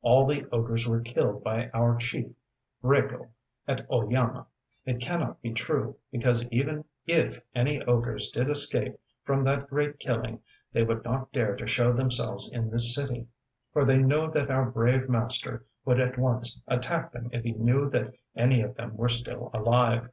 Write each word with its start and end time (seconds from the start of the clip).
All 0.00 0.26
the 0.26 0.48
ogres 0.50 0.88
were 0.88 1.02
killed 1.02 1.44
by 1.44 1.68
our 1.74 1.96
chief 1.98 2.32
Raiko 2.82 3.28
at 3.68 3.86
Oeyama! 3.90 4.46
It 4.86 5.02
cannot 5.02 5.42
be 5.42 5.52
true, 5.52 5.98
because 6.10 6.46
even 6.50 6.86
if 7.06 7.42
any 7.54 7.82
ogres 7.82 8.28
did 8.28 8.48
escape 8.48 8.98
from 9.22 9.44
that 9.44 9.68
great 9.68 9.98
killing 9.98 10.40
they 10.72 10.82
would 10.82 11.04
not 11.04 11.30
dare 11.30 11.56
to 11.56 11.66
show 11.66 11.92
themselves 11.92 12.48
in 12.50 12.70
this 12.70 12.94
city, 12.94 13.26
for 13.74 13.84
they 13.84 13.98
know 13.98 14.30
that 14.30 14.50
our 14.50 14.64
brave 14.70 15.10
master 15.10 15.66
would 15.84 16.00
at 16.00 16.16
once 16.16 16.58
attack 16.66 17.12
them 17.12 17.28
if 17.30 17.42
he 17.44 17.52
knew 17.52 17.90
that 17.90 18.14
any 18.34 18.62
of 18.62 18.74
them 18.76 18.96
were 18.96 19.10
still 19.10 19.50
alive! 19.52 20.08